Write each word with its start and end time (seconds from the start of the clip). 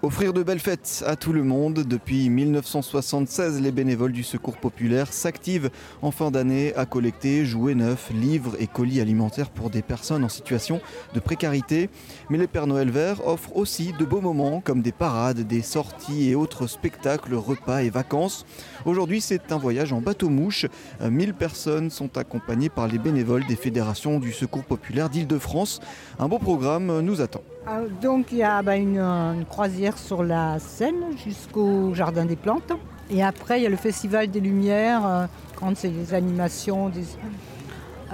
Offrir 0.00 0.32
de 0.32 0.44
belles 0.44 0.60
fêtes 0.60 1.02
à 1.08 1.16
tout 1.16 1.32
le 1.32 1.42
monde. 1.42 1.80
Depuis 1.80 2.30
1976, 2.30 3.60
les 3.60 3.72
bénévoles 3.72 4.12
du 4.12 4.22
Secours 4.22 4.56
populaire 4.56 5.12
s'activent 5.12 5.70
en 6.02 6.12
fin 6.12 6.30
d'année 6.30 6.72
à 6.76 6.86
collecter 6.86 7.44
jouets 7.44 7.74
neufs, 7.74 8.10
livres 8.12 8.54
et 8.60 8.68
colis 8.68 9.00
alimentaires 9.00 9.50
pour 9.50 9.70
des 9.70 9.82
personnes 9.82 10.22
en 10.22 10.28
situation 10.28 10.80
de 11.14 11.18
précarité. 11.18 11.90
Mais 12.30 12.38
les 12.38 12.46
Pères 12.46 12.68
Noël 12.68 12.90
verts 12.90 13.26
offrent 13.26 13.56
aussi 13.56 13.92
de 13.92 14.04
beaux 14.04 14.20
moments 14.20 14.60
comme 14.60 14.82
des 14.82 14.92
parades, 14.92 15.40
des 15.40 15.62
sorties 15.62 16.30
et 16.30 16.36
autres 16.36 16.68
spectacles, 16.68 17.34
repas 17.34 17.82
et 17.82 17.90
vacances. 17.90 18.46
Aujourd'hui, 18.86 19.20
c'est 19.20 19.50
un 19.50 19.58
voyage 19.58 19.92
en 19.92 20.00
bateau-mouche. 20.00 20.66
1000 21.02 21.34
personnes 21.34 21.90
sont 21.90 22.16
accompagnées 22.18 22.68
par 22.68 22.86
les 22.86 22.98
bénévoles 22.98 23.46
des 23.46 23.56
fédérations 23.56 24.20
du 24.20 24.32
Secours 24.32 24.64
populaire 24.64 25.10
d'Île-de-France. 25.10 25.80
Un 26.20 26.28
beau 26.28 26.38
programme 26.38 27.00
nous 27.00 27.20
attend. 27.20 27.42
Ah, 27.70 27.80
donc 28.00 28.32
il 28.32 28.38
y 28.38 28.42
a 28.42 28.62
bah, 28.62 28.76
une, 28.76 28.98
une 28.98 29.44
croisière 29.44 29.98
sur 29.98 30.22
la 30.22 30.58
Seine 30.58 31.16
jusqu'au 31.22 31.92
Jardin 31.94 32.24
des 32.24 32.36
Plantes. 32.36 32.72
Et 33.10 33.22
après, 33.22 33.60
il 33.60 33.64
y 33.64 33.66
a 33.66 33.68
le 33.68 33.76
Festival 33.76 34.28
des 34.28 34.40
Lumières, 34.40 35.06
euh, 35.06 35.26
quand 35.56 35.76
c'est 35.76 35.88
des 35.90 36.14
animations 36.14 36.88
des- 36.88 37.04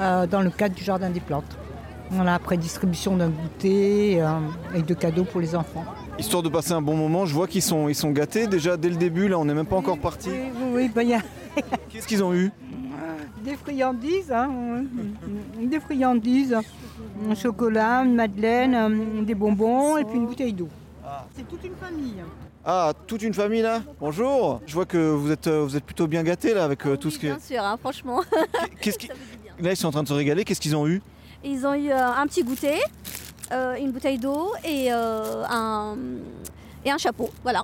euh, 0.00 0.27
dans 0.27 0.40
le 0.40 0.50
cadre 0.50 0.74
du 0.74 0.82
Jardin 0.82 1.10
des 1.10 1.20
Plantes. 1.20 1.56
Voilà, 2.10 2.34
après 2.34 2.56
distribution 2.56 3.16
d'un 3.16 3.28
goûter 3.28 4.20
euh, 4.20 4.27
et 4.74 4.82
de 4.82 4.94
cadeaux 4.94 5.24
pour 5.24 5.40
les 5.40 5.55
enfants. 5.55 5.84
Histoire 6.18 6.42
de 6.42 6.48
passer 6.48 6.72
un 6.72 6.82
bon 6.82 6.96
moment, 6.96 7.24
je 7.24 7.34
vois 7.34 7.46
qu'ils 7.46 7.62
sont, 7.62 7.88
ils 7.88 7.94
sont 7.94 8.10
gâtés 8.10 8.46
déjà 8.48 8.77
dès 8.77 8.88
le 8.88 8.96
début, 8.96 9.28
là 9.28 9.38
on 9.38 9.44
n'est 9.44 9.55
même 9.55 9.66
pas 9.66 9.77
encore 9.77 9.98
parti. 9.98 10.30
Oui, 10.30 10.38
oui, 10.55 10.70
oui, 10.74 10.91
bah, 10.94 11.02
a 11.16 11.60
Qu'est-ce 11.88 12.06
qu'ils 12.08 12.22
ont 12.24 12.34
eu? 12.34 12.50
Des 13.44 13.56
friandises, 13.56 14.32
hein, 14.32 14.50
oui. 15.58 15.66
des 15.66 15.80
friandises, 15.80 16.56
un 17.30 17.34
chocolat, 17.34 18.00
une 18.04 18.14
madeleine, 18.14 18.74
euh, 18.74 19.22
des 19.22 19.34
bonbons 19.34 19.96
et 19.98 20.04
puis 20.04 20.16
une 20.16 20.26
bouteille 20.26 20.52
d'eau. 20.52 20.68
C'est 21.36 21.46
toute 21.46 21.62
une 21.64 21.74
famille. 21.76 22.22
Ah, 22.64 22.92
toute 23.06 23.22
une 23.22 23.34
famille 23.34 23.60
là 23.60 23.82
Bonjour 24.00 24.60
Je 24.66 24.72
vois 24.74 24.86
que 24.86 24.96
vous 25.12 25.30
êtes, 25.30 25.46
euh, 25.48 25.62
vous 25.64 25.77
êtes 25.77 25.84
plutôt 25.84 26.06
bien 26.06 26.22
gâtés 26.22 26.54
là 26.54 26.64
avec 26.64 26.86
euh, 26.86 26.96
tout 26.96 27.10
ce 27.10 27.19
que... 27.19 27.27
Bien 27.27 27.38
sûr, 27.38 27.62
hein, 27.62 27.77
franchement. 27.78 28.20
Qu'est-ce 28.80 28.98
qui... 28.98 29.08
Là 29.60 29.70
ils 29.72 29.76
sont 29.76 29.86
en 29.88 29.92
train 29.92 30.02
de 30.02 30.08
se 30.08 30.14
régaler, 30.14 30.44
qu'est-ce 30.44 30.60
qu'ils 30.60 30.74
ont 30.74 30.88
eu? 30.88 31.00
Ils 31.44 31.64
ont 31.66 31.74
eu 31.74 31.91
euh, 31.91 31.97
un 32.10 32.26
petit 32.26 32.42
goûter, 32.42 32.80
euh, 33.52 33.74
une 33.76 33.92
bouteille 33.92 34.19
d'eau 34.19 34.50
et, 34.64 34.86
euh, 34.92 35.44
un, 35.48 35.97
et 36.84 36.91
un 36.91 36.98
chapeau. 36.98 37.30
Voilà. 37.42 37.62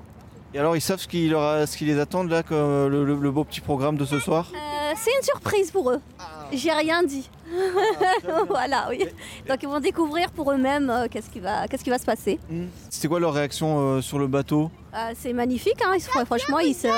Et 0.54 0.58
alors 0.58 0.76
ils 0.76 0.80
savent 0.80 1.00
ce 1.00 1.08
qui, 1.08 1.28
leur 1.28 1.42
a- 1.42 1.66
ce 1.66 1.76
qui 1.76 1.86
les 1.86 1.98
attend 1.98 2.22
là, 2.24 2.42
comme 2.42 2.58
euh, 2.58 2.88
le, 2.88 3.04
le- 3.04 3.16
le 3.16 3.30
beau 3.32 3.42
petit 3.44 3.60
programme 3.62 3.96
de 3.96 4.04
ce 4.04 4.18
soir? 4.20 4.52
Euh, 4.54 4.58
c'est 4.96 5.10
une 5.16 5.22
surprise 5.22 5.70
pour 5.70 5.90
eux. 5.90 6.00
J'ai 6.52 6.72
rien 6.72 7.02
dit. 7.02 7.28
voilà, 8.48 8.86
oui. 8.90 9.04
Donc 9.48 9.58
ils 9.62 9.68
vont 9.68 9.80
découvrir 9.80 10.30
pour 10.30 10.50
eux-mêmes 10.52 10.90
euh, 10.90 11.06
qu'est-ce 11.10 11.30
qui, 11.30 11.40
va, 11.40 11.66
qu'est-ce 11.68 11.84
qui 11.84 11.90
va 11.90 11.98
se 11.98 12.04
passer. 12.04 12.38
C'était 12.88 13.08
quoi 13.08 13.20
leur 13.20 13.34
réaction 13.34 13.78
euh, 13.78 14.00
sur 14.00 14.18
le 14.18 14.26
bateau? 14.26 14.70
Euh, 14.92 15.12
c'est 15.16 15.32
magnifique, 15.32 15.80
hein, 15.84 15.92
ils 15.94 16.00
se, 16.00 16.08
franchement, 16.10 16.58
ils 16.58 16.74
se... 16.74 16.88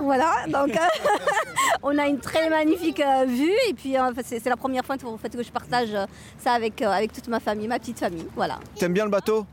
Voilà, 0.00 0.46
donc 0.46 0.70
euh, 0.70 0.78
on 1.82 1.98
a 1.98 2.06
une 2.06 2.20
très 2.20 2.48
magnifique 2.48 3.00
euh, 3.00 3.24
vue 3.26 3.52
et 3.68 3.74
puis 3.74 3.98
euh, 3.98 4.12
c'est, 4.24 4.40
c'est 4.40 4.48
la 4.48 4.56
première 4.56 4.84
fois 4.84 4.96
en 5.04 5.18
fait, 5.18 5.36
que 5.36 5.42
je 5.42 5.50
partage 5.50 5.92
euh, 5.92 6.06
ça 6.38 6.52
avec, 6.52 6.80
euh, 6.80 6.88
avec 6.88 7.12
toute 7.12 7.28
ma 7.28 7.40
famille, 7.40 7.68
ma 7.68 7.78
petite 7.78 7.98
famille. 7.98 8.26
Voilà. 8.34 8.58
T'aimes 8.76 8.94
bien 8.94 9.04
le 9.04 9.10
bateau? 9.10 9.44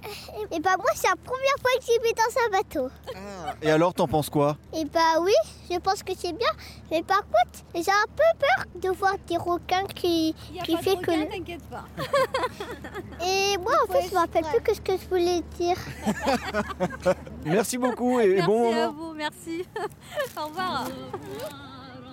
Et 0.51 0.59
bah 0.59 0.75
moi 0.77 0.91
c'est 0.95 1.09
la 1.09 1.15
première 1.15 1.55
fois 1.59 1.71
que 1.77 1.85
j'y 1.85 1.99
vais 1.99 2.13
dans 2.13 2.45
un 2.45 2.61
bateau. 2.61 2.89
Et 3.61 3.71
alors 3.71 3.93
t'en 3.93 4.07
penses 4.07 4.29
quoi? 4.29 4.55
Et 4.73 4.85
bah 4.85 5.19
oui, 5.19 5.33
je 5.69 5.77
pense 5.79 6.01
que 6.03 6.13
c'est 6.17 6.33
bien. 6.33 6.47
Mais 6.91 7.03
par 7.03 7.23
contre, 7.23 7.65
j'ai 7.73 7.91
un 7.91 8.07
peu 8.15 8.39
peur 8.39 8.65
de 8.81 8.97
voir 8.97 9.15
des 9.27 9.37
requins 9.37 9.85
qui, 9.93 10.24
qui 10.63 10.77
fait 10.77 10.95
que... 10.97 11.31
t'inquiète 11.31 11.63
pas. 11.69 11.85
Et 13.25 13.57
moi 13.57 13.73
en 13.83 13.91
fait 13.91 14.07
je 14.09 14.13
me 14.13 14.19
rappelle 14.19 14.43
plus 14.43 14.61
que 14.61 14.73
ce 14.73 14.81
que 14.81 14.93
je 14.93 15.07
voulais 15.09 15.41
dire. 15.59 15.77
Merci 17.45 17.77
beaucoup 17.77 18.19
et, 18.19 18.27
Merci 18.27 18.47
bon 18.47 18.71
à 18.71 18.75
moment 18.75 18.93
vous, 18.97 19.13
merci. 19.13 19.65
Au 20.37 20.47
revoir. 20.47 20.87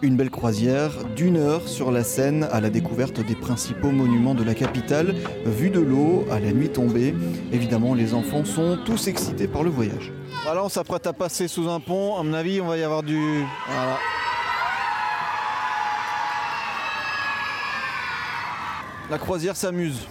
Une 0.02 0.16
belle 0.16 0.30
croisière 0.30 1.04
d'une 1.14 1.36
heure 1.36 1.68
sur 1.68 1.92
la 1.92 2.02
Seine 2.02 2.48
à 2.50 2.60
la 2.60 2.70
découverte 2.70 3.20
des 3.20 3.36
principaux 3.36 3.92
monuments 3.92 4.34
de 4.34 4.42
la 4.42 4.54
capitale, 4.54 5.14
vue 5.46 5.70
de 5.70 5.78
l'eau 5.78 6.26
à 6.30 6.40
la 6.40 6.52
nuit 6.52 6.70
tombée. 6.70 7.14
Évidemment, 7.52 7.94
les 7.94 8.12
enfants 8.12 8.44
sont 8.44 8.78
tous 8.84 9.06
excités 9.06 9.46
par 9.46 9.62
le 9.62 9.70
voyage. 9.70 10.12
Voilà, 10.42 10.64
on 10.64 10.68
s'apprête 10.68 11.06
à 11.06 11.12
passer 11.12 11.46
sous 11.46 11.68
un 11.68 11.78
pont. 11.78 12.16
À 12.16 12.24
mon 12.24 12.34
avis, 12.34 12.60
on 12.60 12.66
va 12.66 12.76
y 12.76 12.82
avoir 12.82 13.04
du. 13.04 13.44
Voilà. 13.68 13.98
La 19.10 19.18
croisière 19.18 19.56
s'amuse. 19.56 20.06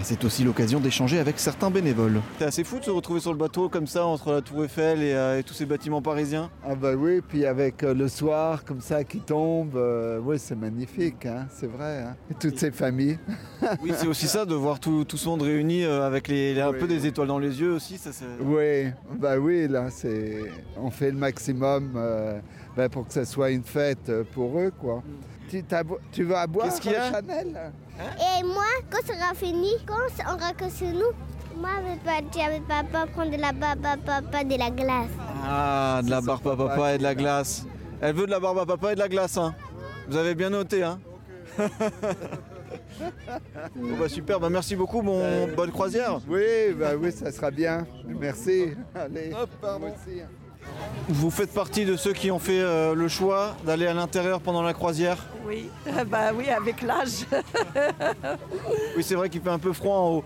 Et 0.00 0.04
C'est 0.04 0.24
aussi 0.24 0.42
l'occasion 0.42 0.80
d'échanger 0.80 1.18
avec 1.18 1.38
certains 1.38 1.70
bénévoles. 1.70 2.20
C'est 2.38 2.46
assez 2.46 2.64
fou 2.64 2.78
de 2.80 2.84
se 2.84 2.90
retrouver 2.90 3.20
sur 3.20 3.30
le 3.30 3.38
bateau 3.38 3.68
comme 3.68 3.86
ça 3.86 4.04
entre 4.06 4.32
la 4.32 4.40
Tour 4.40 4.64
Eiffel 4.64 5.02
et, 5.02 5.12
euh, 5.12 5.38
et 5.38 5.42
tous 5.44 5.52
ces 5.54 5.66
bâtiments 5.66 6.00
parisiens. 6.02 6.50
Ah 6.66 6.74
bah 6.74 6.94
oui, 6.94 7.20
puis 7.26 7.44
avec 7.44 7.82
euh, 7.84 7.92
le 7.94 8.08
soir 8.08 8.64
comme 8.64 8.80
ça 8.80 9.04
qui 9.04 9.18
tombe, 9.20 9.76
euh, 9.76 10.18
oui 10.24 10.38
c'est 10.38 10.56
magnifique, 10.56 11.26
hein, 11.26 11.46
c'est 11.54 11.66
vrai. 11.70 12.02
hein. 12.02 12.16
Et 12.30 12.34
toutes 12.34 12.58
ces 12.58 12.70
familles. 12.72 13.18
Oui, 13.82 13.92
c'est 13.96 14.06
aussi 14.08 14.26
ça 14.26 14.44
de 14.46 14.54
voir 14.54 14.80
tout, 14.80 15.04
tout 15.04 15.16
ce 15.18 15.28
monde 15.28 15.42
réuni 15.42 15.84
euh, 15.84 16.06
avec 16.06 16.26
les, 16.26 16.54
les- 16.54 16.60
un 16.62 16.70
Oui. 16.70 16.78
peu 16.80 16.88
des 16.88 17.06
étoiles 17.06 17.28
dans 17.28 17.38
les 17.38 17.60
yeux 17.60 17.72
aussi. 17.74 17.98
Ça, 17.98 18.12
c'est- 18.12 18.24
Oui, 18.40 18.90
bah 19.20 19.36
oui, 19.38 19.68
là 19.68 19.88
c'est, 19.90 20.38
on 20.78 20.90
fait 20.90 21.10
le 21.10 21.18
maximum 21.18 21.92
euh, 21.96 22.40
bah, 22.76 22.88
pour 22.88 23.06
que 23.06 23.12
ce 23.12 23.24
soit 23.24 23.50
une 23.50 23.62
fête 23.64 24.10
pour 24.32 24.58
eux 24.58 24.72
quoi. 24.80 25.02
Tu, 25.52 25.62
tu 26.12 26.24
vas 26.24 26.46
boire 26.46 26.64
Qu'est-ce 26.68 26.80
qu'il 26.80 26.92
y 26.92 26.94
a? 26.94 27.08
Euh, 27.08 27.12
Chanel 27.12 27.72
Et 27.98 28.42
moi, 28.42 28.64
quand 28.90 29.06
ça 29.06 29.12
sera 29.12 29.34
fini, 29.34 29.72
quand 29.84 29.94
on 30.26 30.30
rentre 30.30 30.74
chez 30.78 30.92
nous, 30.92 31.12
moi 31.60 31.68
je 31.76 31.92
vais 31.92 31.98
partir 32.02 32.46
avec 32.46 32.66
papa 32.66 33.06
prendre 33.12 33.32
de 33.32 33.36
la 33.36 33.52
papa, 33.52 33.98
papa, 34.02 34.44
de 34.44 34.58
la 34.58 34.70
glace. 34.70 35.10
Ah, 35.44 36.00
de 36.02 36.08
la 36.08 36.22
barbe 36.22 36.48
à 36.48 36.56
papa 36.56 36.94
et 36.94 36.98
de 36.98 37.02
la 37.02 37.14
glace. 37.14 37.66
Elle 38.00 38.14
veut 38.14 38.24
de 38.24 38.30
la 38.30 38.40
barbe 38.40 38.60
à 38.60 38.64
papa 38.64 38.92
et 38.92 38.94
de 38.94 39.00
la 39.00 39.08
glace. 39.08 39.36
Hein. 39.36 39.54
Vous 40.08 40.16
avez 40.16 40.34
bien 40.34 40.48
noté. 40.48 40.82
Hein 40.84 40.98
bon, 41.58 41.68
bah, 44.00 44.08
super, 44.08 44.40
bah, 44.40 44.48
merci 44.48 44.74
beaucoup, 44.74 45.02
bon, 45.02 45.48
bonne 45.54 45.70
croisière. 45.70 46.18
Oui, 46.28 46.72
bah 46.78 46.92
oui, 46.98 47.12
ça 47.12 47.30
sera 47.30 47.50
bien. 47.50 47.86
Merci. 48.06 48.68
Allez. 48.94 49.34
Hop, 49.34 49.50
pardon. 49.60 49.88
Merci. 49.88 50.22
Vous 51.08 51.30
faites 51.30 51.52
partie 51.52 51.84
de 51.84 51.96
ceux 51.96 52.12
qui 52.12 52.30
ont 52.30 52.38
fait 52.38 52.60
euh, 52.60 52.94
le 52.94 53.08
choix 53.08 53.54
d'aller 53.64 53.86
à 53.86 53.94
l'intérieur 53.94 54.40
pendant 54.40 54.62
la 54.62 54.72
croisière? 54.72 55.18
Oui, 55.46 55.68
bah 56.06 56.30
oui, 56.34 56.48
avec 56.48 56.82
l'âge. 56.82 57.26
Oui, 58.96 59.02
c'est 59.02 59.14
vrai 59.14 59.28
qu'il 59.28 59.40
fait 59.40 59.50
un 59.50 59.58
peu 59.58 59.72
froid 59.72 59.96
en 59.96 60.08
haut. 60.16 60.24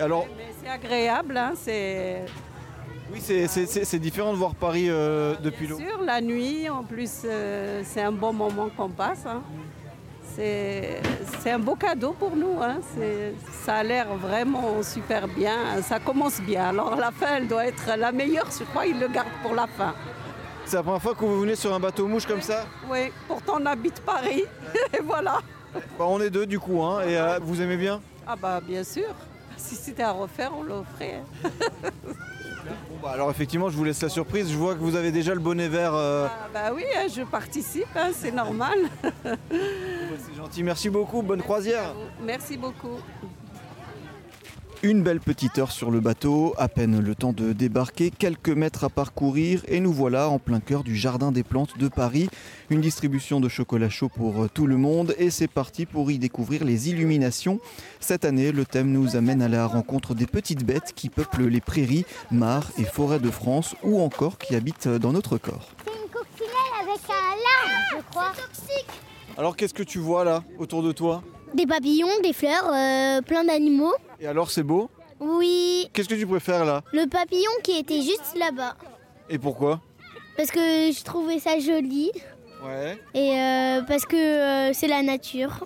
Alors, 0.00 0.26
Mais 0.36 0.46
c'est 0.62 0.68
agréable, 0.70 1.36
hein, 1.36 1.52
c'est 1.56 2.24
oui, 3.12 3.20
c'est- 3.22 3.46
c'est 3.46 3.66
c'est- 3.66 3.84
c'est 3.84 3.98
différent 4.00 4.32
de 4.32 4.36
voir 4.38 4.54
Paris 4.54 4.86
euh, 4.88 5.34
depuis 5.40 5.66
l'eau. 5.68 5.78
sûr 5.78 6.02
la 6.04 6.20
nuit. 6.20 6.68
En 6.68 6.82
plus, 6.82 7.22
euh, 7.24 7.82
c'est 7.84 8.02
un 8.02 8.10
bon 8.12 8.32
moment 8.32 8.68
qu'on 8.76 8.88
passe. 8.88 9.24
hein. 9.26 9.42
C'est 10.36 11.50
un 11.50 11.58
beau 11.58 11.74
cadeau 11.76 12.12
pour 12.18 12.36
nous. 12.36 12.58
hein. 12.60 12.78
Ça 13.64 13.76
a 13.76 13.82
l'air 13.82 14.06
vraiment 14.16 14.82
super 14.82 15.26
bien. 15.28 15.80
Ça 15.82 15.98
commence 15.98 16.40
bien. 16.40 16.68
Alors 16.68 16.96
la 16.96 17.10
fin, 17.10 17.36
elle 17.36 17.48
doit 17.48 17.66
être 17.66 17.90
la 17.96 18.12
meilleure. 18.12 18.46
Je 18.56 18.64
crois 18.64 18.84
qu'ils 18.84 19.00
le 19.00 19.08
gardent 19.08 19.28
pour 19.42 19.54
la 19.54 19.66
fin. 19.66 19.94
C'est 20.64 20.76
la 20.76 20.82
première 20.82 21.00
fois 21.02 21.14
que 21.14 21.24
vous 21.24 21.40
venez 21.40 21.54
sur 21.54 21.72
un 21.72 21.78
bateau 21.80 22.06
mouche 22.08 22.26
comme 22.26 22.42
ça? 22.42 22.66
Oui, 22.90 23.12
pourtant 23.28 23.58
on 23.60 23.66
habite 23.66 24.00
Paris. 24.00 24.44
Et 24.92 25.00
voilà. 25.02 25.38
Bah, 25.98 26.06
On 26.08 26.20
est 26.20 26.30
deux 26.30 26.46
du 26.46 26.58
coup, 26.58 26.82
hein, 26.82 27.02
et 27.06 27.16
euh, 27.18 27.38
vous 27.40 27.60
aimez 27.60 27.76
bien? 27.76 28.00
Ah 28.26 28.34
bah 28.34 28.60
bien 28.66 28.82
sûr. 28.82 29.14
Si 29.56 29.74
c'était 29.76 30.02
à 30.02 30.10
refaire, 30.10 30.50
on 30.58 30.64
hein. 30.64 31.22
Bon, 32.90 32.96
bah, 33.02 33.10
Alors 33.12 33.30
effectivement, 33.30 33.68
je 33.68 33.76
vous 33.76 33.84
laisse 33.84 34.02
la 34.02 34.08
surprise. 34.08 34.50
Je 34.50 34.56
vois 34.56 34.74
que 34.74 34.80
vous 34.80 34.96
avez 34.96 35.12
déjà 35.12 35.34
le 35.34 35.40
bonnet 35.40 35.68
vert. 35.68 35.94
euh, 35.94 36.26
Ah 36.28 36.48
bah 36.52 36.72
oui, 36.74 36.82
hein, 36.96 37.06
je 37.14 37.22
participe, 37.22 37.86
hein, 37.94 38.10
c'est 38.12 38.32
normal. 38.32 38.78
Gentil, 40.46 40.62
merci 40.62 40.90
beaucoup. 40.90 41.22
Bonne 41.22 41.42
croisière. 41.42 41.92
Merci 42.22 42.56
beaucoup. 42.56 43.00
Une 44.84 45.02
belle 45.02 45.18
petite 45.18 45.58
heure 45.58 45.72
sur 45.72 45.90
le 45.90 45.98
bateau, 45.98 46.54
à 46.56 46.68
peine 46.68 47.00
le 47.00 47.14
temps 47.16 47.32
de 47.32 47.52
débarquer, 47.52 48.12
quelques 48.12 48.50
mètres 48.50 48.84
à 48.84 48.88
parcourir 48.88 49.62
et 49.66 49.80
nous 49.80 49.92
voilà 49.92 50.28
en 50.28 50.38
plein 50.38 50.60
cœur 50.60 50.84
du 50.84 50.94
Jardin 50.94 51.32
des 51.32 51.42
Plantes 51.42 51.76
de 51.78 51.88
Paris. 51.88 52.28
Une 52.70 52.80
distribution 52.80 53.40
de 53.40 53.48
chocolat 53.48 53.88
chaud 53.88 54.08
pour 54.08 54.44
euh, 54.44 54.48
tout 54.52 54.68
le 54.68 54.76
monde 54.76 55.16
et 55.18 55.30
c'est 55.30 55.48
parti 55.48 55.84
pour 55.84 56.12
y 56.12 56.18
découvrir 56.18 56.64
les 56.64 56.90
illuminations. 56.90 57.58
Cette 57.98 58.24
année, 58.24 58.52
le 58.52 58.64
thème 58.64 58.92
nous 58.92 59.16
amène 59.16 59.42
à 59.42 59.48
la 59.48 59.66
rencontre 59.66 60.14
des 60.14 60.26
petites 60.26 60.64
bêtes 60.64 60.92
qui 60.94 61.08
peuplent 61.08 61.48
les 61.48 61.60
prairies, 61.60 62.04
mares 62.30 62.70
et 62.78 62.84
forêts 62.84 63.18
de 63.18 63.32
France 63.32 63.74
ou 63.82 64.00
encore 64.00 64.38
qui 64.38 64.54
habitent 64.54 64.86
dans 64.86 65.12
notre 65.12 65.38
corps. 65.38 65.70
C'est 65.84 65.90
une 65.90 66.10
coccinelle 66.10 66.52
avec 66.82 67.00
un 67.08 67.34
larme, 67.34 67.96
je 67.96 68.10
crois. 68.10 68.32
Alors 69.38 69.56
qu'est-ce 69.56 69.74
que 69.74 69.82
tu 69.82 69.98
vois 69.98 70.24
là 70.24 70.42
autour 70.58 70.82
de 70.82 70.92
toi? 70.92 71.22
Des 71.54 71.66
papillons, 71.66 72.08
des 72.22 72.32
fleurs, 72.32 72.68
euh, 72.72 73.20
plein 73.22 73.44
d'animaux. 73.44 73.92
Et 74.20 74.26
alors 74.26 74.50
c'est 74.50 74.62
beau? 74.62 74.90
Oui, 75.20 75.88
Qu'est-ce 75.92 76.08
que 76.08 76.14
tu 76.14 76.26
préfères 76.26 76.64
là? 76.64 76.82
Le 76.92 77.06
papillon 77.08 77.50
qui 77.62 77.78
était 77.78 78.02
juste 78.02 78.34
là-bas. 78.38 78.76
Et 79.30 79.38
pourquoi? 79.38 79.80
Parce 80.36 80.50
que 80.50 80.58
je 80.60 81.02
trouvais 81.04 81.38
ça 81.38 81.58
joli 81.58 82.10
Ouais. 82.64 82.98
et 83.14 83.38
euh, 83.38 83.82
parce 83.86 84.04
que 84.06 84.16
euh, 84.16 84.72
c'est 84.72 84.88
la 84.88 85.02
nature. 85.02 85.64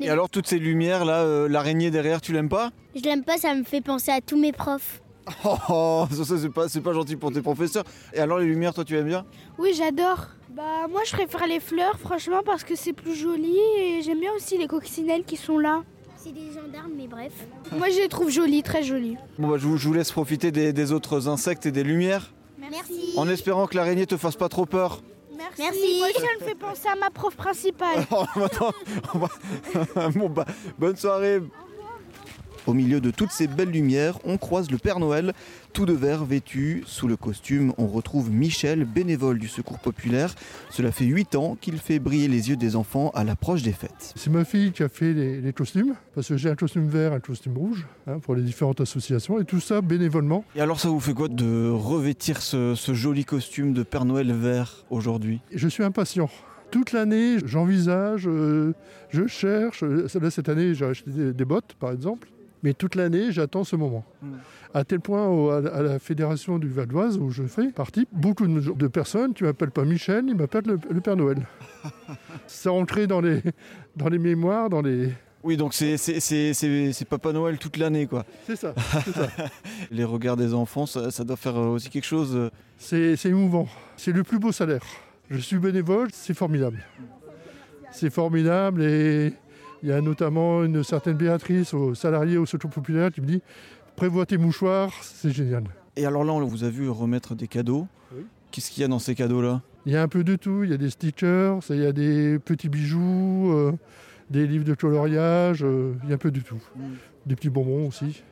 Et 0.00 0.08
alors 0.10 0.28
toutes 0.28 0.46
ces 0.46 0.58
lumières 0.58 1.04
là, 1.04 1.48
l'araignée 1.48 1.90
derrière, 1.90 2.20
tu 2.20 2.32
l'aimes 2.32 2.48
pas? 2.48 2.70
Je 2.94 3.00
l'aime 3.02 3.24
pas, 3.24 3.36
ça 3.38 3.54
me 3.54 3.64
fait 3.64 3.80
penser 3.80 4.10
à 4.12 4.20
tous 4.20 4.38
mes 4.38 4.52
profs. 4.52 5.00
Oh, 5.44 5.56
oh, 5.68 6.06
ça, 6.10 6.24
ça, 6.24 6.38
c'est 6.38 6.48
pas, 6.50 6.68
c'est 6.68 6.80
pas 6.80 6.92
gentil 6.92 7.16
pour 7.16 7.32
tes 7.32 7.40
professeurs. 7.42 7.84
Et 8.12 8.18
alors 8.18 8.38
les 8.38 8.46
lumières, 8.46 8.74
toi 8.74 8.84
tu 8.84 8.96
aimes 8.96 9.06
bien? 9.06 9.24
Oui, 9.58 9.72
j'adore. 9.74 10.28
Bah 10.50 10.86
moi 10.88 11.00
je 11.04 11.12
préfère 11.12 11.46
les 11.48 11.58
fleurs 11.58 11.98
franchement 11.98 12.42
parce 12.44 12.62
que 12.62 12.76
c'est 12.76 12.92
plus 12.92 13.14
joli 13.16 13.56
et 13.78 14.02
j'aime 14.02 14.20
bien 14.20 14.30
aussi 14.36 14.56
les 14.56 14.68
coccinelles 14.68 15.24
qui 15.24 15.36
sont 15.36 15.58
là. 15.58 15.82
C'est 16.16 16.32
des 16.32 16.52
gendarmes, 16.52 16.92
mais 16.96 17.06
bref. 17.08 17.32
Moi 17.76 17.90
je 17.90 17.98
les 17.98 18.08
trouve 18.08 18.30
jolies, 18.30 18.62
très 18.62 18.82
jolies. 18.82 19.16
Bon 19.38 19.48
bah 19.48 19.56
je 19.58 19.66
vous, 19.66 19.76
je 19.76 19.88
vous 19.88 19.92
laisse 19.94 20.10
profiter 20.12 20.52
des, 20.52 20.72
des 20.72 20.92
autres 20.92 21.28
insectes 21.28 21.66
et 21.66 21.72
des 21.72 21.82
lumières. 21.82 22.32
Merci. 22.58 23.12
En 23.16 23.28
espérant 23.28 23.66
que 23.66 23.76
l'araignée 23.76 24.06
te 24.06 24.16
fasse 24.16 24.36
pas 24.36 24.48
trop 24.48 24.64
peur. 24.64 25.02
Merci. 25.36 25.60
Merci. 25.62 25.98
Moi 25.98 26.06
aussi 26.08 26.24
elle 26.32 26.40
me 26.44 26.48
fait 26.48 26.54
penser 26.54 26.88
à 26.88 26.94
ma 26.96 27.10
prof 27.10 27.34
principale. 27.36 28.06
Oh, 29.16 30.08
bon, 30.14 30.28
bah, 30.30 30.44
bonne 30.78 30.96
soirée. 30.96 31.40
Au 32.66 32.72
milieu 32.72 33.00
de 33.00 33.10
toutes 33.10 33.30
ces 33.30 33.46
belles 33.46 33.70
lumières, 33.70 34.18
on 34.24 34.38
croise 34.38 34.70
le 34.70 34.78
Père 34.78 34.98
Noël, 34.98 35.34
tout 35.74 35.84
de 35.84 35.92
vert 35.92 36.24
vêtu. 36.24 36.82
Sous 36.86 37.06
le 37.08 37.16
costume, 37.16 37.74
on 37.76 37.86
retrouve 37.86 38.30
Michel, 38.30 38.84
bénévole 38.86 39.38
du 39.38 39.48
Secours 39.48 39.78
populaire. 39.78 40.34
Cela 40.70 40.90
fait 40.90 41.04
8 41.04 41.34
ans 41.34 41.56
qu'il 41.60 41.76
fait 41.78 41.98
briller 41.98 42.26
les 42.28 42.48
yeux 42.48 42.56
des 42.56 42.74
enfants 42.76 43.10
à 43.14 43.22
l'approche 43.24 43.62
des 43.62 43.72
fêtes. 43.72 44.12
C'est 44.16 44.30
ma 44.30 44.44
fille 44.44 44.72
qui 44.72 44.82
a 44.82 44.88
fait 44.88 45.12
les, 45.12 45.40
les 45.42 45.52
costumes, 45.52 45.94
parce 46.14 46.28
que 46.28 46.36
j'ai 46.38 46.48
un 46.48 46.56
costume 46.56 46.88
vert 46.88 47.12
et 47.12 47.16
un 47.16 47.20
costume 47.20 47.56
rouge 47.58 47.86
hein, 48.06 48.18
pour 48.18 48.34
les 48.34 48.42
différentes 48.42 48.80
associations, 48.80 49.38
et 49.38 49.44
tout 49.44 49.60
ça 49.60 49.82
bénévolement. 49.82 50.44
Et 50.56 50.60
alors 50.60 50.80
ça 50.80 50.88
vous 50.88 51.00
fait 51.00 51.12
quoi 51.14 51.28
de 51.28 51.68
revêtir 51.68 52.40
ce, 52.40 52.74
ce 52.74 52.94
joli 52.94 53.24
costume 53.26 53.74
de 53.74 53.82
Père 53.82 54.06
Noël 54.06 54.32
vert 54.32 54.84
aujourd'hui? 54.90 55.40
Je 55.54 55.68
suis 55.68 55.82
impatient. 55.82 56.30
Toute 56.70 56.90
l'année, 56.92 57.36
j'envisage, 57.44 58.26
euh, 58.26 58.72
je 59.10 59.26
cherche. 59.28 59.84
Euh, 59.84 60.08
Là, 60.20 60.30
cette 60.30 60.48
année, 60.48 60.74
j'ai 60.74 60.84
acheté 60.86 61.10
des, 61.10 61.32
des 61.32 61.44
bottes, 61.44 61.74
par 61.78 61.92
exemple. 61.92 62.28
Mais 62.64 62.72
toute 62.74 62.96
l'année, 62.96 63.30
j'attends 63.30 63.62
ce 63.62 63.76
moment. 63.76 64.04
Mm. 64.22 64.26
À 64.72 64.82
tel 64.84 64.98
point, 64.98 65.26
au- 65.28 65.50
à, 65.50 65.60
la- 65.60 65.70
à 65.74 65.82
la 65.82 65.98
fédération 66.00 66.58
du 66.58 66.68
Val 66.68 66.86
d'Oise, 66.88 67.18
où 67.18 67.30
je 67.30 67.44
fais 67.44 67.68
partie, 67.70 68.08
beaucoup 68.10 68.46
de, 68.48 68.72
de 68.72 68.86
personnes 68.88 69.34
qui 69.34 69.44
m'appellent 69.44 69.70
pas 69.70 69.84
Michel, 69.84 70.24
ils 70.26 70.34
m'appellent 70.34 70.66
le, 70.66 70.78
le 70.90 71.00
Père 71.00 71.14
Noël. 71.16 71.46
C'est 72.48 72.70
ancré 72.70 73.06
dans 73.06 73.20
les, 73.20 73.40
dans 73.96 74.08
les 74.08 74.18
mémoires, 74.18 74.68
dans 74.70 74.82
les... 74.82 75.10
Oui, 75.44 75.58
donc 75.58 75.74
c'est- 75.74 75.98
c'est 75.98 76.20
c'est- 76.20 76.54
c'est- 76.54 76.92
c'est 76.94 77.04
Papa 77.04 77.30
Noël 77.34 77.58
toute 77.58 77.76
l'année, 77.76 78.06
quoi. 78.06 78.24
C'est 78.46 78.56
ça. 78.56 78.74
Les 79.90 80.04
regards 80.04 80.38
des 80.38 80.54
enfants, 80.54 80.86
ça, 80.86 81.10
ça 81.10 81.22
doit 81.22 81.36
faire 81.36 81.56
aussi 81.56 81.90
quelque 81.90 82.06
chose. 82.06 82.34
euh, 82.34 82.48
C'est 82.78 83.14
c'est 83.16 83.28
émouvant. 83.28 83.68
C'est 83.98 84.12
le 84.12 84.22
plus 84.22 84.38
beau 84.38 84.52
salaire. 84.52 84.80
Je 85.28 85.36
suis 85.38 85.58
bénévole, 85.58 86.08
c'est 86.14 86.32
formidable. 86.32 86.82
C'est 87.92 88.08
formidable 88.10 88.82
et 88.82 89.34
il 89.84 89.90
y 89.90 89.92
a 89.92 90.00
notamment 90.00 90.64
une 90.64 90.82
certaine 90.82 91.12
Béatrice, 91.12 91.74
au 91.74 91.94
salarié 91.94 92.38
au 92.38 92.46
Secours 92.46 92.70
populaire, 92.70 93.12
qui 93.12 93.20
me 93.20 93.26
dit 93.26 93.42
prévois 93.96 94.24
tes 94.24 94.38
mouchoirs, 94.38 94.90
c'est 95.02 95.30
génial. 95.30 95.64
Et 95.96 96.06
alors 96.06 96.24
là, 96.24 96.32
on 96.32 96.42
vous 96.46 96.64
a 96.64 96.70
vu 96.70 96.88
remettre 96.88 97.34
des 97.34 97.46
cadeaux. 97.46 97.86
Oui. 98.16 98.22
Qu'est-ce 98.50 98.70
qu'il 98.70 98.80
y 98.80 98.84
a 98.84 98.88
dans 98.88 98.98
ces 98.98 99.14
cadeaux-là? 99.14 99.60
Il 99.84 99.92
y 99.92 99.96
a 99.96 100.02
un 100.02 100.08
peu 100.08 100.24
de 100.24 100.36
tout, 100.36 100.64
il 100.64 100.70
y 100.70 100.72
a 100.72 100.78
des 100.78 100.88
stickers, 100.88 101.60
il 101.68 101.82
y 101.82 101.84
a 101.84 101.92
des 101.92 102.38
petits 102.38 102.70
bijoux, 102.70 103.52
euh, 103.52 103.72
des 104.30 104.46
livres 104.46 104.64
de 104.64 104.72
coloriage, 104.72 105.62
euh, 105.62 105.92
il 106.04 106.08
y 106.08 106.12
a 106.12 106.14
un 106.14 106.18
peu 106.18 106.30
de 106.30 106.40
tout. 106.40 106.62
Des 107.26 107.36
petits 107.36 107.50
bonbons 107.50 107.86
aussi. 107.88 108.22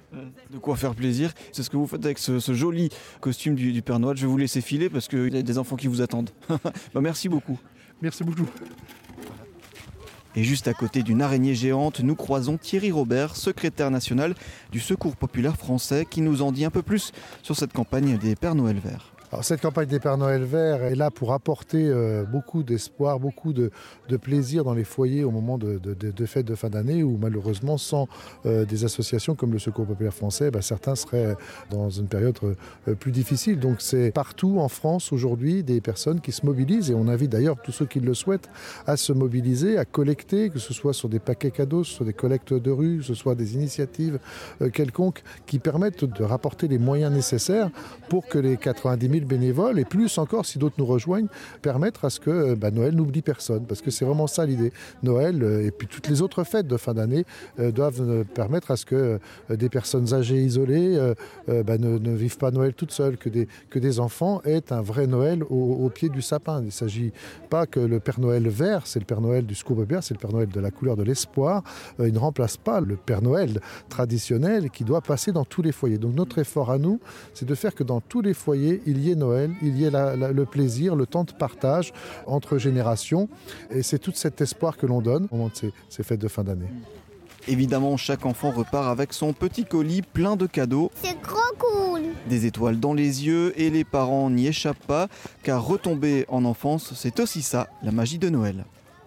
De 0.51 0.57
quoi 0.57 0.77
faire 0.77 0.95
plaisir. 0.95 1.33
C'est 1.53 1.63
ce 1.63 1.69
que 1.69 1.77
vous 1.77 1.87
faites 1.87 2.05
avec 2.05 2.17
ce, 2.19 2.41
ce 2.41 2.55
joli 2.55 2.89
costume 3.21 3.55
du, 3.57 3.73
du 3.73 3.83
Père 3.83 3.99
Noël. 3.99 4.17
Je 4.17 4.23
vais 4.23 4.33
vous 4.33 4.39
laisser 4.39 4.63
filer 4.63 4.89
parce 4.89 5.07
qu'il 5.07 5.35
y 5.35 5.39
a 5.39 5.43
des 5.43 5.59
enfants 5.59 5.77
qui 5.77 5.87
vous 5.87 6.01
attendent. 6.01 6.31
Bah, 6.95 7.03
merci 7.03 7.29
beaucoup. 7.29 7.59
Merci 8.01 8.25
beaucoup. 8.25 8.47
Et 10.34 10.44
juste 10.44 10.67
à 10.67 10.75
côté 10.75 11.02
d'une 11.02 11.20
araignée 11.20 11.55
géante, 11.55 12.00
nous 12.00 12.14
croisons 12.14 12.56
Thierry 12.56 12.90
Robert, 12.90 13.37
secrétaire 13.37 13.90
national 13.90 14.34
du 14.70 14.81
Secours 14.81 15.17
populaire 15.17 15.56
français, 15.56 16.06
qui 16.08 16.23
nous 16.23 16.40
en 16.40 16.52
dit 16.52 16.64
un 16.64 16.70
peu 16.70 16.82
plus 16.82 17.12
sur 17.43 17.56
cette 17.56 17.73
campagne 17.73 18.17
des 18.17 18.34
Pères 18.34 18.55
Noël 18.55 18.79
verts. 18.79 19.12
Alors, 19.32 19.46
cette 19.46 19.62
campagne 19.62 19.88
des 19.88 19.99
Pères 19.99 20.19
Noël 20.19 20.44
verts 20.44 20.82
est 20.82 20.94
là 20.94 21.11
pour 21.11 21.32
apporter 21.32 21.87
euh, 21.88 22.23
beaucoup 22.23 22.62
d'espoir, 22.62 23.19
beaucoup 23.19 23.55
de, 23.55 23.70
plaisir 24.20 24.62
dans 24.62 24.75
les 24.75 24.84
foyers 24.84 25.25
au 25.25 25.31
moment 25.31 25.56
de, 25.56 25.79
de- 25.79 26.26
fêtes 26.26 26.44
de 26.44 26.55
fin 26.55 26.69
d'année 26.69 27.02
où 27.02 27.17
malheureusement 27.17 27.79
sans 27.79 28.08
euh, 28.44 28.67
des 28.67 28.84
associations 28.84 29.34
comme 29.34 29.55
le 29.55 29.58
Secours 29.58 29.87
populaire 29.87 30.12
français, 30.12 30.50
bah, 30.50 30.61
certains 30.61 30.94
seraient 30.96 31.34
dans 31.70 31.88
une 31.88 32.08
période 32.08 32.37
euh, 32.44 32.94
plus 32.94 33.11
difficile. 33.11 33.58
Donc 33.58 33.81
c'est 33.81 34.11
partout 34.12 34.58
en 34.58 34.69
France 34.69 35.14
aujourd'hui 35.14 35.62
des 35.62 35.81
personnes 35.81 36.20
qui 36.20 36.31
se 36.31 36.44
mobilisent 36.44 36.90
et 36.90 36.94
on 36.94 37.08
invite 37.08 37.31
d'ailleurs 37.31 37.56
tous 37.62 37.73
ceux 37.73 37.87
qui 37.87 38.00
le 38.00 38.12
souhaitent 38.12 38.50
à 38.87 38.99
se 38.99 39.14
mobiliser, 39.14 39.79
à 39.79 39.87
collecter, 39.87 40.50
que 40.50 40.58
ce 40.58 40.75
soit 40.75 40.93
sur 40.93 41.08
des 41.08 41.20
paquets 41.20 41.50
cadeaux, 41.50 41.84
sur 41.84 42.05
des 42.05 42.12
collectes 42.12 42.52
de 42.52 42.70
rue, 42.70 42.99
que 42.99 43.05
ce 43.05 43.14
soit 43.14 43.34
des 43.34 43.55
initiatives 43.55 44.19
quelconques 44.75 45.23
qui 45.46 45.58
permettent 45.58 46.05
de 46.05 46.23
rapporter 46.23 46.69
les 46.69 46.79
moyens 46.79 47.11
nécessaires 47.11 47.70
pour 48.11 48.26
que 48.26 48.37
les 48.37 48.58
90 48.58 49.08
000 49.08 49.22
bénévoles, 49.25 49.79
et 49.79 49.85
plus 49.85 50.19
encore 50.19 50.47
si 50.47 50.59
d'autres 50.59 50.77
nous 50.79 50.87
rejoignent, 50.87 51.29
permettre 51.61 52.05
à 52.05 52.11
ce 52.11 52.21
que 52.21 52.31
euh, 52.31 52.57
bah, 52.57 52.71
Noël 52.71 52.95
n'oublie 52.95 53.23
personne. 53.23 53.65
Parce 53.67 53.81
que 53.81 53.91
c'est 53.91 54.05
vraiment 54.05 54.27
ça 54.27 54.47
l'idée. 54.47 54.73
Noël 55.03 55.43
euh, 55.43 55.67
et 55.67 55.71
puis 55.71 55.87
toutes 55.87 56.09
les 56.09 56.23
autres 56.23 56.45
fêtes 56.45 56.67
de 56.67 56.77
fin 56.77 56.95
d'année 56.95 57.25
euh, 57.59 57.71
doivent 57.71 58.25
permettre 58.35 58.71
à 58.71 58.77
ce 58.77 58.87
que 58.87 59.19
des 59.51 59.69
personnes 59.69 60.15
âgées 60.15 60.43
isolées 60.43 60.99
bah, 61.49 61.79
ne, 61.79 62.15
vivent 62.15 62.37
pas 62.37 62.51
Noël 62.51 62.75
toutes 62.75 62.93
seules, 62.93 63.17
que 63.17 63.29
des, 63.29 63.49
que 63.71 63.79
des 63.79 64.01
enfants 64.01 64.41
aient 64.45 64.73
un 64.73 64.81
vrai 64.81 65.07
Noël 65.07 65.43
au, 65.49 65.89
pied 65.89 66.09
du 66.09 66.23
sapin. 66.23 66.61
Il 66.61 66.67
ne 66.67 66.71
s'agit 66.71 67.13
pas 67.51 67.67
que 67.67 67.81
le 67.81 68.01
Père 68.01 68.21
Noël 68.21 68.49
vert, 68.49 68.87
c'est 68.87 68.99
le 68.99 69.05
Père 69.05 69.21
Noël 69.21 69.47
du 69.47 69.55
populaire, 69.75 70.03
c'est 70.03 70.15
le 70.15 70.19
Père 70.19 70.33
Noël 70.33 70.49
de 70.49 70.61
la 70.61 70.71
couleur 70.71 70.97
de 70.97 71.03
l'espoir. 71.03 71.63
Il 71.99 72.13
ne 72.13 72.19
remplace 72.19 72.57
pas 72.57 72.81
le 72.81 72.97
Père 72.97 73.23
Noël 73.23 73.61
traditionnel 73.89 74.71
qui 74.71 74.85
doit 74.85 75.01
passer 75.01 75.33
dans 75.33 75.45
tous 75.45 75.63
les 75.63 75.73
foyers. 75.73 75.99
Donc 75.99 76.15
notre 76.15 76.39
effort 76.39 76.71
à 76.71 76.79
nous, 76.79 77.01
c'est 77.35 77.47
de 77.47 77.55
faire 77.55 77.75
que 77.75 77.85
dans 77.85 78.01
tous 78.01 78.23
les 78.23 78.35
foyers, 78.35 78.83
il 78.87 79.05
y 79.05 79.12
ait 79.12 79.17
Noël, 79.17 79.50
il 79.62 79.76
y 79.79 79.85
ait 79.85 79.91
la- 79.91 80.17
la- 80.17 80.32
le 80.32 80.44
plaisir, 80.44 80.97
le 80.97 81.06
temps 81.06 81.25
de 81.25 81.32
partage 81.32 81.93
entre 82.26 82.59
générations. 82.59 83.29
Et 83.70 83.82
c'est 83.82 83.99
tout 83.99 84.12
cet 84.14 84.41
espoir 84.41 84.76
que 84.76 84.87
l'on 84.87 85.00
donne 85.00 85.29
au 85.31 85.37
moment 85.37 85.49
de 85.49 85.56
ces, 85.56 85.73
ces 85.88 86.03
fêtes 86.03 86.20
de 86.20 86.29
fin 86.29 86.44
d'année. 86.44 86.69
Évidemment, 87.49 87.97
chaque 87.97 88.25
enfant 88.25 88.53
repart 88.53 88.88
avec 88.88 89.12
son 89.12 89.32
petit 89.32 89.64
colis 89.64 90.03
plein 90.03 90.37
de 90.37 90.47
cadeaux, 90.47 90.93
C'est 91.03 91.20
trop 91.23 91.38
cool. 91.59 92.03
des 92.29 92.47
étoiles 92.47 92.79
dans 92.79 92.94
les 92.94 93.26
yeux 93.26 93.53
et 93.61 93.69
les 93.70 93.82
parents 93.82 94.31
n'y 94.31 94.47
échappent 94.47 94.87
pas, 94.87 95.09
car 95.43 95.65
retomber 95.67 96.25
en 96.29 96.44
enfance, 96.44 96.93
c'est 96.94 97.19
aussi 97.19 97.43
ça, 97.43 97.67
la 97.82 97.91
magie 97.91 98.19
de 98.19 98.29
Noël. 98.29 98.65